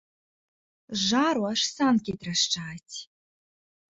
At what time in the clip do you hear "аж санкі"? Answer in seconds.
1.51-2.11